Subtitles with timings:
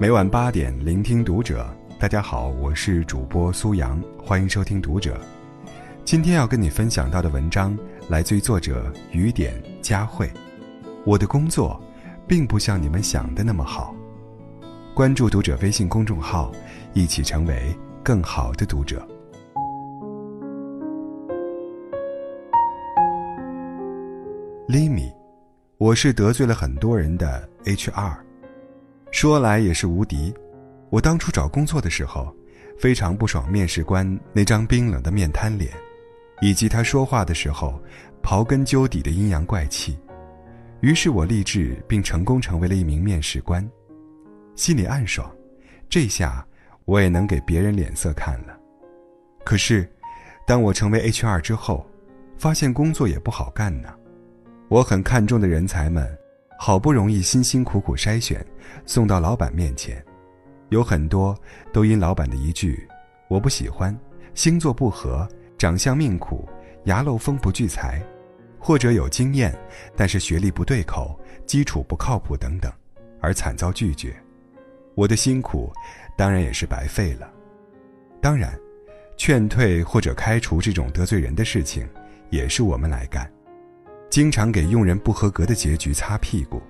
[0.00, 1.68] 每晚八点，聆听读者。
[1.98, 5.20] 大家好，我是主播苏阳，欢迎收听读者。
[6.06, 10.32] 今天要跟你分享到的文章来自于作者雨点佳慧。
[11.04, 11.78] 我的工作，
[12.26, 13.94] 并不像你们想的那么好。
[14.94, 16.50] 关注读者微信公众号，
[16.94, 19.06] 一起成为更好的读者。
[24.66, 25.12] 李米，
[25.76, 28.29] 我是得罪了很多人的 HR。
[29.20, 30.32] 说来也是无敌。
[30.88, 32.34] 我当初找工作的时候，
[32.78, 35.70] 非常不爽面试官那张冰冷的面瘫脸，
[36.40, 37.78] 以及他说话的时候
[38.22, 39.94] 刨根究底的阴阳怪气。
[40.80, 43.62] 于是我立志并成功成为了一名面试官，
[44.56, 45.30] 心里暗爽，
[45.86, 46.42] 这下
[46.86, 48.58] 我也能给别人脸色看了。
[49.44, 49.86] 可是，
[50.46, 51.86] 当我成为 HR 之后，
[52.38, 53.90] 发现工作也不好干呢。
[54.70, 56.08] 我很看重的人才们，
[56.62, 58.44] 好不容易辛辛苦苦筛选，
[58.84, 60.04] 送到老板面前。
[60.68, 61.34] 有很多
[61.72, 62.86] 都因老板的一句
[63.30, 63.98] “我不喜欢”、
[64.36, 66.46] “星座不合”、“长相命苦”、
[66.84, 68.02] “牙漏风不聚财”，
[68.60, 69.58] 或者有经验
[69.96, 72.70] 但是学历不对口、基础不靠谱等等，
[73.22, 74.14] 而惨遭拒绝。
[74.94, 75.72] 我的辛苦
[76.14, 77.26] 当然也是白费了。
[78.20, 78.54] 当然，
[79.16, 81.88] 劝退或者开除这种得罪人的事情，
[82.28, 83.32] 也是我们来干，
[84.10, 86.60] 经常给用人不合格的结局擦屁股。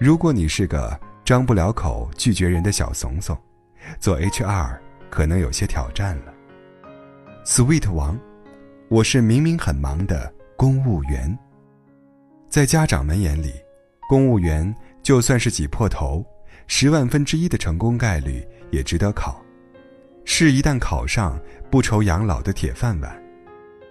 [0.00, 0.98] 如果你是个……
[1.26, 3.36] 张不了口拒绝人的小怂怂，
[3.98, 4.78] 做 HR
[5.10, 6.32] 可能有些挑战了。
[7.44, 8.16] Sweet 王，
[8.88, 11.36] 我是明明很忙的公务员。
[12.48, 13.52] 在家长们眼里，
[14.08, 16.24] 公务员就算是挤破头，
[16.68, 19.42] 十万分之一的成功概率也值得考，
[20.24, 21.36] 是一旦考上
[21.72, 23.20] 不愁养老的铁饭碗。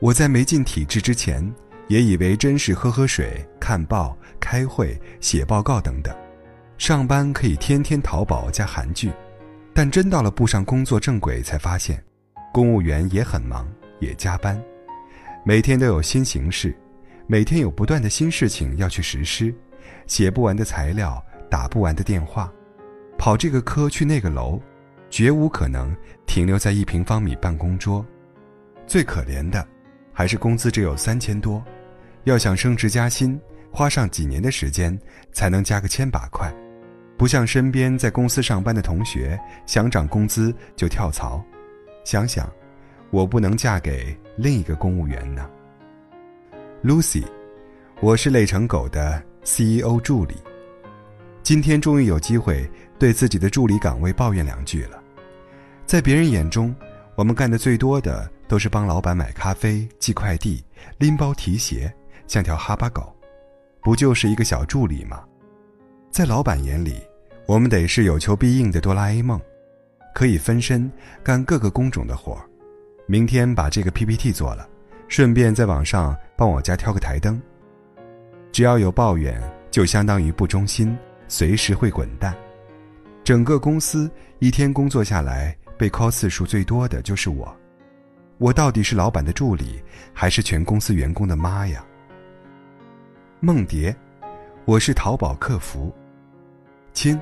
[0.00, 1.52] 我在没进体制之前，
[1.88, 6.14] 也以为真是喝喝水、看报、开会、写报告等等。
[6.78, 9.10] 上班可以天天淘宝加韩剧，
[9.72, 12.02] 但真到了步上工作正轨，才发现，
[12.52, 13.66] 公务员也很忙，
[13.98, 14.60] 也加班，
[15.44, 16.76] 每天都有新形势，
[17.26, 19.54] 每天有不断的新事情要去实施，
[20.06, 22.52] 写不完的材料，打不完的电话，
[23.16, 24.60] 跑这个科去那个楼，
[25.08, 28.04] 绝无可能停留在一平方米办公桌。
[28.86, 29.66] 最可怜的，
[30.12, 31.64] 还是工资只有三千多，
[32.26, 34.98] 要想升职加薪，花上几年的时间
[35.32, 36.52] 才能加个千把块。
[37.16, 41.40] 不像身边在公司上班的同学，想涨工资就跳槽。
[42.04, 42.52] 想想，
[43.10, 45.48] 我不能嫁给另一个公务员呢。
[46.82, 47.24] Lucy，
[48.00, 50.34] 我是累成狗的 CEO 助理。
[51.44, 55.00] 今天终于有机会对自己的助理岗位抱怨两句了。
[55.86, 56.74] 在别人眼中，
[57.14, 60.64] 我们干的最多的都是帮老板买咖啡、寄快递、
[60.98, 61.94] 拎包提鞋，
[62.26, 63.14] 像条哈巴狗，
[63.82, 65.24] 不就是一个小助理吗？
[66.10, 67.00] 在老板眼里，
[67.46, 69.40] 我们得是有求必应的哆啦 A 梦，
[70.14, 70.90] 可以分身
[71.22, 72.42] 干各个工种的活儿。
[73.06, 74.68] 明天把这个 PPT 做了，
[75.08, 77.40] 顺便在网上帮我家挑个台灯。
[78.50, 80.96] 只要有抱怨，就相当于不忠心，
[81.28, 82.34] 随时会滚蛋。
[83.22, 87.54] 整个公司一天工作下来，被 call 次数最多的就是我。
[88.38, 89.82] 我到底是老板的助理，
[90.12, 91.84] 还是全公司员工的妈呀？
[93.40, 93.94] 梦蝶，
[94.64, 95.94] 我是淘宝客服。
[96.94, 97.20] 亲，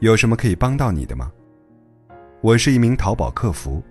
[0.00, 1.32] 有什么可以帮到你的吗？
[2.42, 3.82] 我是一名淘宝客服，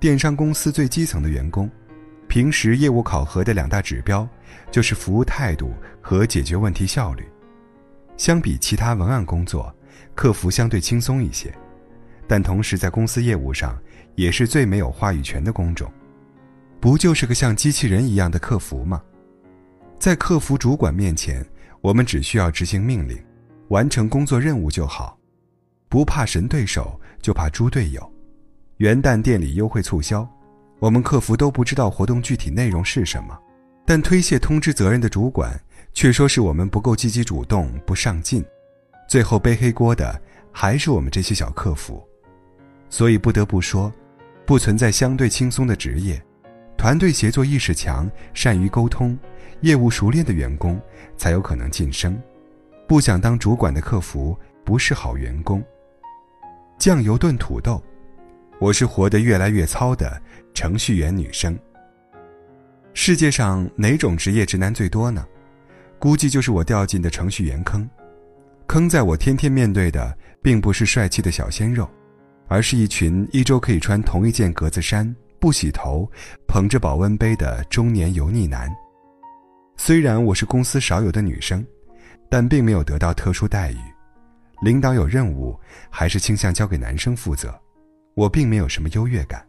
[0.00, 1.70] 电商公司最基层的员工。
[2.26, 4.26] 平时业务考核的两大指标
[4.70, 7.28] 就是服务态度和解决问题效率。
[8.16, 9.72] 相比其他文案工作，
[10.14, 11.54] 客服相对轻松一些，
[12.26, 13.78] 但同时在公司业务上
[14.14, 15.92] 也是最没有话语权的工种。
[16.80, 19.02] 不就是个像机器人一样的客服吗？
[20.04, 21.42] 在客服主管面前，
[21.80, 23.18] 我们只需要执行命令。
[23.68, 25.18] 完成工作任务就好，
[25.88, 28.12] 不怕神对手，就怕猪队友。
[28.76, 30.28] 元旦店里优惠促销，
[30.78, 33.34] 我们客服都不知道活动具体内容是什么，
[33.86, 35.58] 但推卸通知责任的主管
[35.94, 38.44] 却说是我们不够积极主动、不上进，
[39.08, 40.20] 最后背黑锅的
[40.52, 42.06] 还是我们这些小客服。
[42.90, 43.90] 所以不得不说，
[44.44, 46.22] 不存在相对轻松的职业，
[46.76, 49.18] 团队协作意识强、善于沟通、
[49.64, 50.78] 业务熟练的员工
[51.16, 52.20] 才有可能晋升。
[52.86, 55.64] 不想当主管的客服不是好员工。
[56.78, 57.82] 酱油炖土豆，
[58.58, 60.20] 我是活得越来越糙的
[60.52, 61.58] 程序员女生。
[62.92, 65.26] 世界上哪种职业直男最多呢？
[65.98, 67.88] 估计就是我掉进的程序员坑。
[68.66, 71.88] 坑在我天天面对的，并不是帅气的小鲜肉，
[72.48, 76.06] 而是一群一周可以穿同一件格子衫、不洗头、
[76.46, 78.70] 捧着保温杯的中年油腻男。
[79.76, 81.64] 虽然我是公司少有的女生。
[82.30, 83.78] 但并没有得到特殊待遇，
[84.60, 85.56] 领导有任务，
[85.88, 87.54] 还是倾向交给男生负责。
[88.14, 89.46] 我并没有什么优越感。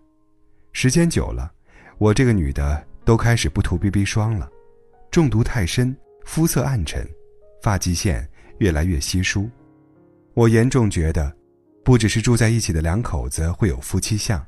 [0.72, 1.51] 时间久了，
[1.98, 4.48] 我这个女的都开始不涂 BB 霜了，
[5.10, 5.95] 中毒太深，
[6.25, 7.07] 肤色暗沉，
[7.60, 8.28] 发际线
[8.60, 9.50] 越来越稀疏。
[10.36, 11.36] 我严重觉得，
[11.83, 14.45] 不只是住在一起的两口子会有夫妻相，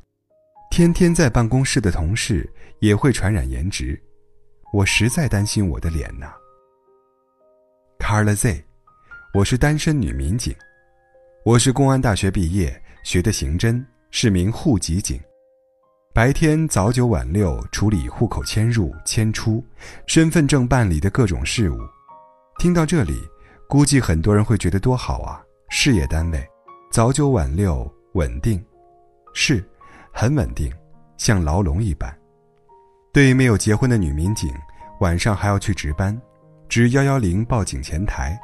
[0.69, 2.47] 天天在办公室的同事
[2.81, 3.99] 也会传染颜值。
[4.73, 6.33] 我实在担心我的脸呐。
[7.99, 8.65] Carla Z，
[9.33, 10.53] 我是单身女民警，
[11.45, 15.19] 我是公安大学毕业，学的刑侦，是名户籍警。
[16.13, 19.63] 白天早九晚六处理户口迁入、迁出、
[20.05, 21.77] 身份证办理的各种事务。
[22.59, 23.21] 听到这里，
[23.69, 25.41] 估计很多人会觉得多好啊！
[25.69, 26.45] 事业单位，
[26.91, 28.63] 早九晚六，稳定，
[29.33, 29.63] 是，
[30.11, 30.69] 很稳定，
[31.17, 32.16] 像牢笼一般。
[33.13, 34.53] 对于没有结婚的女民警，
[34.99, 36.19] 晚上还要去值班，
[36.69, 38.37] 值幺幺零报警前台。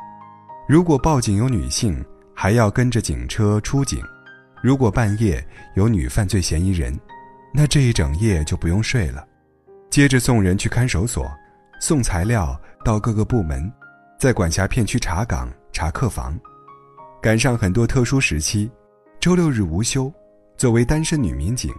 [0.67, 4.01] 如果报警有女性，还要跟着警车出警。
[4.61, 5.45] 如果半夜
[5.75, 6.97] 有女犯罪嫌疑人。
[7.55, 9.23] 那这一整夜就不用睡了，
[9.87, 11.31] 接着送人去看守所，
[11.79, 13.71] 送材料到各个部门，
[14.19, 16.35] 在管辖片区查岗、查客房。
[17.21, 18.71] 赶上很多特殊时期，
[19.19, 20.11] 周六日无休。
[20.57, 21.71] 作为单身女民警，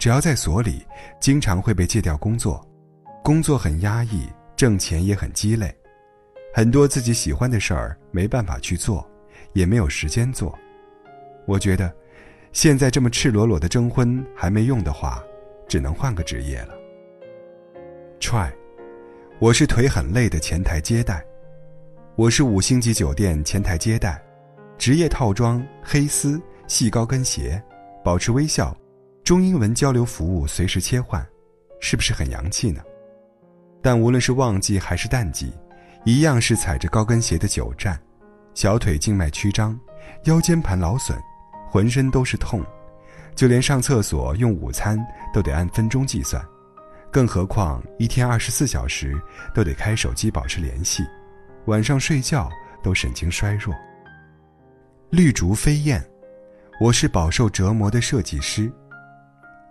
[0.00, 0.84] 只要在所里，
[1.20, 2.66] 经常会被借调工作，
[3.22, 4.26] 工作很压抑，
[4.56, 5.70] 挣钱也很鸡肋，
[6.54, 9.06] 很多自己喜欢的事儿没办法去做，
[9.52, 10.58] 也没有时间做。
[11.46, 11.94] 我觉得。
[12.52, 15.22] 现在这么赤裸裸的征婚还没用的话，
[15.68, 16.74] 只能换个职业了。
[18.18, 18.50] Try，
[19.38, 21.24] 我是腿很累的前台接待，
[22.16, 24.20] 我是五星级酒店前台接待，
[24.76, 27.62] 职业套装黑丝细高跟鞋，
[28.02, 28.76] 保持微笑，
[29.24, 31.24] 中英文交流服务随时切换，
[31.80, 32.82] 是不是很洋气呢？
[33.82, 35.52] 但无论是旺季还是淡季，
[36.04, 38.00] 一样是踩着高跟鞋的久站，
[38.54, 39.78] 小腿静脉曲张，
[40.24, 41.18] 腰间盘劳损。
[41.72, 42.66] 浑身都是痛，
[43.36, 44.98] 就连上厕所用午餐
[45.32, 46.44] 都得按分钟计算，
[47.12, 49.16] 更何况一天二十四小时
[49.54, 51.04] 都得开手机保持联系，
[51.66, 52.50] 晚上睡觉
[52.82, 53.72] 都神经衰弱。
[55.10, 56.04] 绿竹飞燕，
[56.80, 58.68] 我是饱受折磨的设计师。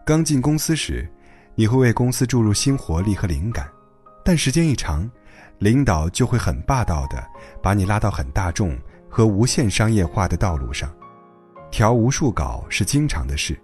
[0.09, 1.07] 刚进公司时，
[1.53, 3.69] 你会为公司注入新活力和灵感，
[4.25, 5.07] 但时间一长，
[5.59, 7.23] 领导就会很霸道的
[7.61, 8.75] 把你拉到很大众
[9.07, 10.91] 和无限商业化的道路上。
[11.69, 13.56] 调无数稿是经常的事，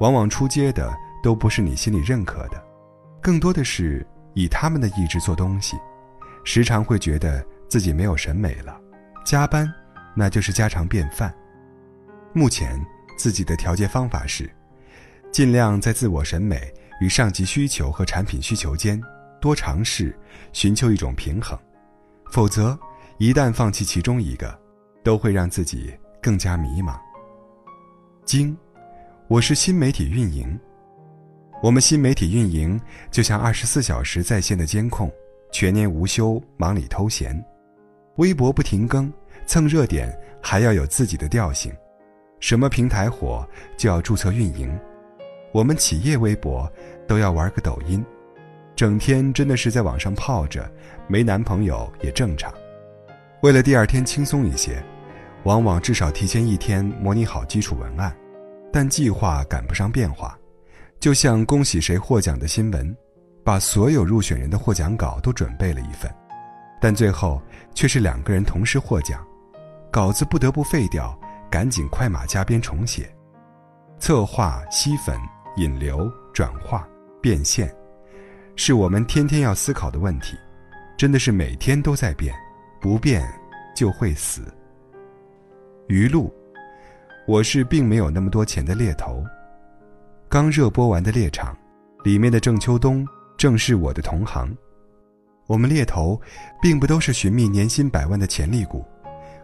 [0.00, 2.60] 往往出街的都不是你心里认可的，
[3.22, 5.76] 更多的是以他们的意志做东西，
[6.42, 8.76] 时常会觉得自己没有审美了，
[9.24, 9.72] 加班
[10.16, 11.32] 那就是家常便饭。
[12.32, 12.84] 目前
[13.16, 14.50] 自己的调节方法是，
[15.32, 19.00] 尽量在自我审美与上级需求和产品需求间
[19.40, 20.14] 多尝试，
[20.52, 21.58] 寻求一种平衡，
[22.32, 22.78] 否则
[23.18, 24.58] 一旦放弃其中一个，
[25.04, 26.98] 都会让自己更加迷茫。
[28.24, 28.56] 经，
[29.28, 30.58] 我是新媒体运营。
[31.62, 32.80] 我们新媒体运营
[33.10, 35.10] 就像二十四小时在线的监控，
[35.52, 37.42] 全年无休，忙里偷闲。
[38.16, 39.12] 微博不停更，
[39.46, 40.12] 蹭热点
[40.42, 41.72] 还要有自己的调性。
[42.40, 43.46] 什么平台火
[43.76, 44.78] 就要注册运营。
[45.52, 46.70] 我们企业微博
[47.06, 48.04] 都要玩个抖音，
[48.76, 50.70] 整天真的是在网上泡着，
[51.08, 52.52] 没男朋友也正常。
[53.42, 54.82] 为了第二天轻松一些。
[55.44, 58.14] 往往至少提前一天模拟好基础文案，
[58.70, 60.38] 但计划赶不上变化，
[60.98, 62.94] 就像恭喜谁获奖的新闻，
[63.42, 66.14] 把所有入选人的获奖稿都准备了一份，
[66.78, 67.40] 但最后
[67.72, 69.26] 却是两个人同时获奖，
[69.90, 71.18] 稿子不得不废掉，
[71.50, 73.10] 赶紧快马加鞭重写。
[73.98, 75.18] 策划、吸粉、
[75.60, 76.88] 引流、转化、
[77.20, 77.70] 变现，
[78.56, 80.34] 是我们天天要思考的问题，
[80.96, 82.34] 真的是每天都在变，
[82.80, 83.22] 不变
[83.76, 84.40] 就会死。
[85.86, 86.32] 余路，
[87.26, 89.22] 我是并没有那么多钱的猎头。
[90.30, 91.54] 刚热播完的猎场，
[92.04, 94.56] 里面的郑秋冬正是我的同行。
[95.46, 96.18] 我们猎头，
[96.62, 98.82] 并不都是寻觅年薪百万的潜力股，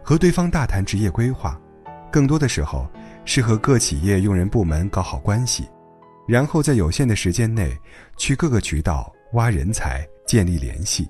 [0.01, 1.61] 和对方大谈职业规划，
[2.11, 2.89] 更多的时候
[3.23, 5.69] 是和各企业用人部门搞好关系，
[6.27, 7.75] 然后在有限的时间内
[8.17, 11.07] 去各个渠道挖人才、建立联系，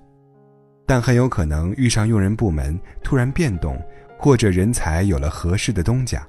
[0.86, 3.78] 但很有可能遇上用人部门突然变动。
[4.20, 6.28] 或者人才有了合适的东家，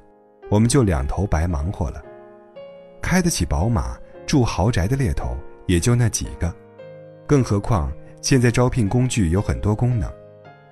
[0.51, 2.03] 我们就两头白忙活了。
[3.01, 5.35] 开得起宝马、住豪宅的猎头
[5.67, 6.55] 也就那几个，
[7.27, 7.91] 更何况
[8.21, 10.07] 现在招聘工具有很多功能，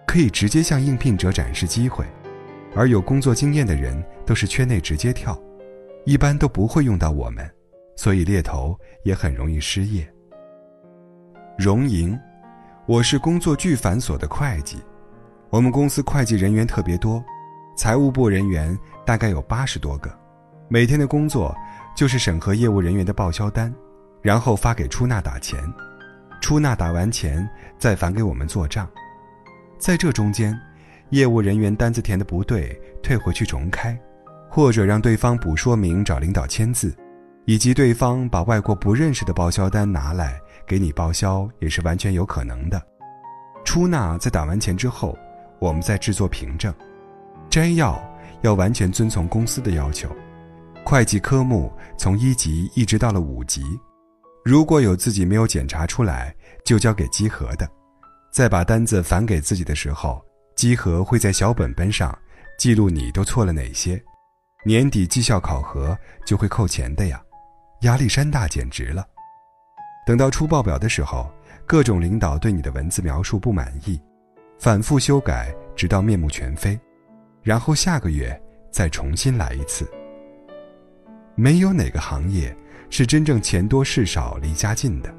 [0.06, 2.04] 可以直接向应聘者展示机会，
[2.74, 5.40] 而有工作经验的人都是圈内直接跳，
[6.04, 7.50] 一般都不会用到我们，
[7.96, 10.06] 所以猎头也很容易失业。
[11.58, 12.16] 荣盈，
[12.86, 14.76] 我是工作巨繁琐的会计。
[15.48, 17.24] 我们公司会计人员特别多，
[17.74, 20.10] 财务部人员大概有八十多个，
[20.68, 21.56] 每天的工作
[21.96, 23.74] 就是审核业务人员的报销单，
[24.20, 25.58] 然后发给出纳打钱，
[26.42, 27.48] 出纳打完钱
[27.78, 28.86] 再返给我们做账。
[29.78, 30.54] 在这中间，
[31.10, 33.98] 业务人员单子填的不对，退回去重开，
[34.50, 36.94] 或者让对方补说明找领导签字，
[37.46, 42.80] 以及对方把外国不认识的报销单拿来给你报销，也是完全有可能的。
[43.64, 45.16] 出纳在打完钱之后，
[45.60, 46.74] 我们再制作凭证。
[47.48, 48.02] 摘要
[48.42, 50.08] 要完全遵从公司的要求。
[50.84, 53.62] 会计科目从一级一直到了五级，
[54.44, 56.34] 如果有自己没有检查出来，
[56.64, 57.68] 就交给稽核的。
[58.32, 60.20] 在把单子返给自己的时候，
[60.56, 62.16] 稽核会在小本本上
[62.58, 64.02] 记录你都错了哪些。
[64.64, 67.20] 年底绩效考核就会扣钱的呀，
[67.80, 69.06] 压力山大简直了。
[70.06, 71.30] 等到出报表的时候。
[71.68, 74.00] 各种领导对你的文字描述不满意，
[74.56, 76.78] 反复修改，直到面目全非，
[77.42, 78.40] 然后下个月
[78.70, 79.84] 再重新来一次。
[81.34, 82.56] 没有哪个行业
[82.88, 85.12] 是真正钱多事少离家近的，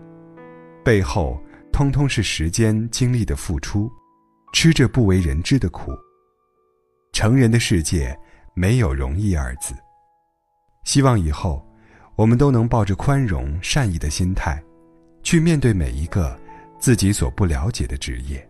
[0.86, 1.38] 背后
[1.70, 3.92] 通通是时间精力的付出，
[4.54, 5.92] 吃着不为人知的苦。
[7.12, 8.18] 成人的世界
[8.54, 9.74] 没有容易二字。
[10.86, 11.62] 希望以后
[12.18, 14.62] 我们都能抱着宽容善意的心态。
[15.28, 16.40] 去面对每一个
[16.80, 18.48] 自己所不了解的职业。